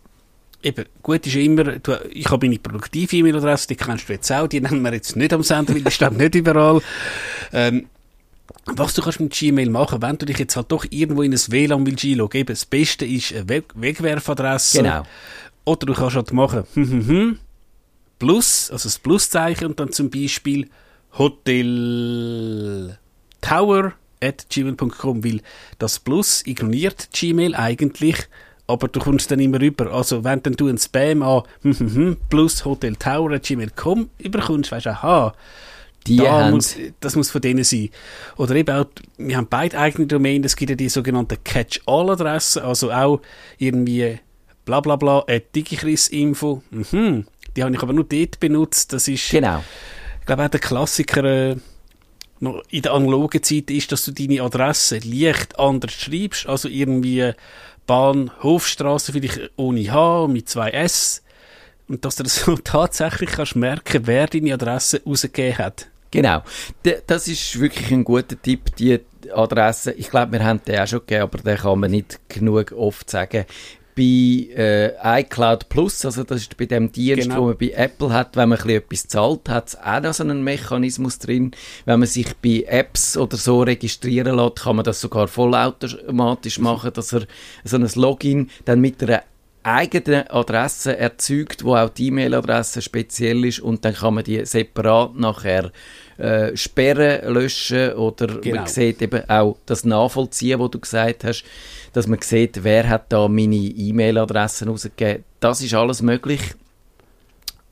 [0.62, 4.48] Eben, gut ist immer, du, ich habe meine produktive E-Mail-Adresse, die kennst du jetzt auch,
[4.48, 6.80] die nennen wir jetzt nicht am Sender, weil die steht nicht überall.
[7.52, 7.86] Ähm,
[8.66, 11.38] was du kannst mit Gmail machen, wenn du dich jetzt halt doch irgendwo in ein
[11.38, 14.78] WLAN willst einloggen, eben, das Beste ist eine Weg Wegwerfadresse.
[14.82, 15.04] Genau.
[15.64, 17.38] Oder du kannst halt machen, hm, hm, hm,
[18.18, 20.68] Plus, also das Pluszeichen und dann zum Beispiel
[21.16, 22.98] Hotel
[23.40, 25.40] Tower at gmail.com, weil
[25.78, 28.16] das Plus ignoriert Gmail eigentlich,
[28.66, 29.92] aber du kommst dann immer rüber.
[29.92, 31.42] Also wenn dann du ein Spam an
[32.28, 35.34] plus Hotel Tower at gmail.com überkommst, weißt du, aha,
[36.06, 37.90] da muss, das muss von denen sein.
[38.36, 38.86] Oder eben auch,
[39.18, 43.20] wir haben beide eigene Domänen, es gibt ja die sogenannten Catch-all-Adressen, also auch
[43.58, 44.18] irgendwie
[44.64, 47.26] bla bla bla at digikrisinfo, mhm,
[47.56, 48.92] Die habe ich aber nur dort benutzt.
[48.92, 49.62] Das ist, Genau.
[50.20, 51.56] ich glaube, auch der Klassiker äh,
[52.40, 56.46] noch in der analogen Zeit ist, dass du deine Adresse leicht anders schreibst.
[56.46, 57.32] Also irgendwie
[57.86, 61.22] Bahnhofstraße vielleicht ohne H, mit zwei S.
[61.88, 65.88] Und dass du das so tatsächlich kannst merken, wer deine Adresse rausgegeben hat.
[66.10, 66.42] Genau.
[67.06, 69.00] Das ist wirklich ein guter Tipp, die
[69.34, 69.92] Adresse.
[69.92, 73.10] Ich glaube, wir haben den auch schon gegeben, aber den kann man nicht genug oft
[73.10, 73.44] sagen.
[73.98, 77.40] Bei äh, iCloud Plus, also das ist bei dem Dienst, Genau.
[77.42, 80.22] wo man bei Apple hat, wenn man ein etwas zahlt, hat es auch noch so
[80.22, 81.50] einen Mechanismus drin.
[81.84, 86.92] Wenn man sich bei Apps oder so registrieren lässt, kann man das sogar vollautomatisch machen,
[86.94, 87.22] dass er
[87.64, 89.22] so ein Login dann mit einer
[89.64, 95.16] eigene Adresse erzeugt, wo auch die E-Mail-Adresse speziell ist und dann kann man die separat
[95.16, 95.72] nachher
[96.18, 98.58] äh, sperren, löschen oder Genau.
[98.60, 101.44] man sieht eben auch das Nachvollziehen, wo du gesagt hast,
[101.98, 105.24] dass man sieht, wer hat da meine E-Mail-Adressen rausgegeben.
[105.40, 106.54] Das ist alles möglich.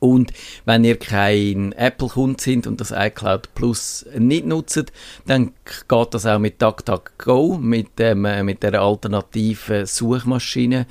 [0.01, 0.33] Und
[0.65, 4.93] wenn ihr kein Apple-Kunde sind und das iCloud Plus nicht nutzt,
[5.27, 5.53] dann
[5.89, 10.87] geht das auch mit DuckDuckGo, mit, dem, äh, mit der alternativen Suchmaschine.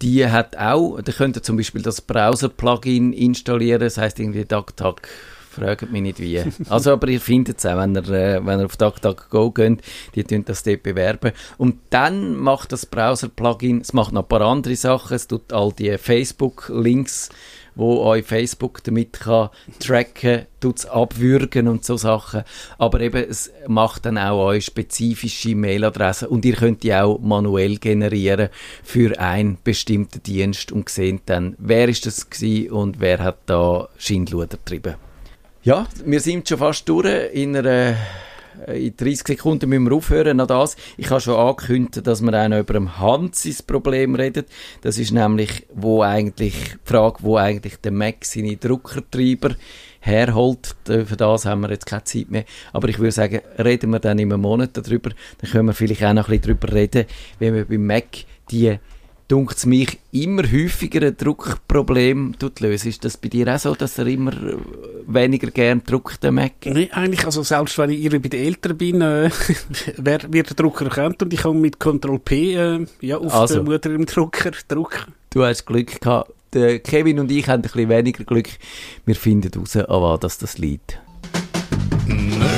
[0.00, 5.02] Die hat auch, da könnt ihr zum Beispiel das Browser-Plugin installieren, das heißt irgendwie DuckDuck,
[5.58, 6.42] fragt mich nicht wie.
[6.68, 9.82] Also, aber ihr findet es auch, wenn ihr, äh, wenn ihr auf DuckDuckGo geht,
[10.14, 11.32] die tun das dort bewerben.
[11.56, 15.72] Und dann macht das Browser-Plugin, es macht noch ein paar andere Sachen, es tut all
[15.72, 17.30] die Facebook-Links
[17.78, 22.42] wo euch Facebook damit kann tracken, tut's abwürgen und so Sachen.
[22.76, 27.78] Aber eben, es macht dann auch euch spezifische Mailadressen und ihr könnt die auch manuell
[27.78, 28.48] generieren
[28.82, 33.88] für einen bestimmten Dienst und seht dann, wer ist das gewesen und wer hat da
[33.96, 35.07] Schindluder getrieben.
[35.68, 37.34] Ja, wir sind schon fast durch.
[37.34, 37.94] In, einer,
[38.68, 40.38] in 30 Sekunden müssen wir aufhören.
[40.38, 40.78] Das.
[40.96, 44.46] Ich habe schon angekündigt, dass wir auch noch über dem Hans sein Problem reden.
[44.80, 49.56] Das ist nämlich, wo eigentlich, die Frage, wo eigentlich der Mac seine Druckertreiber
[50.00, 50.74] herholt.
[50.88, 52.44] Äh, Für das haben wir jetzt keine Zeit mehr.
[52.72, 55.10] Aber ich würde sagen, reden wir dann in einem Monat darüber.
[55.36, 57.04] Dann können wir vielleicht auch noch ein bisschen darüber reden,
[57.40, 58.06] wie wir beim Mac
[58.50, 58.78] die
[59.28, 62.88] dunkt es mich, immer häufiger Druckproblem lösen.
[62.88, 64.56] Ist das bei dir auch so, dass er immer äh,
[65.06, 66.52] weniger gern druckt, der Mac?
[66.64, 69.30] Nee, eigentlich, also selbst wenn ich irgendwie bei den Eltern bin, äh,
[69.98, 73.54] wer, wird der Drucker erkannt und ich kann mit Ctrl P äh, ja, auf Also.
[73.54, 75.12] der Mutter im Drucker drucken.
[75.30, 76.32] Du hast Glück gehabt.
[76.54, 78.48] Der Kevin und ich haben ein bisschen weniger Glück.
[79.04, 80.98] Wir finden raus, an was das, liegt.
[82.06, 82.57] Nerdfunk.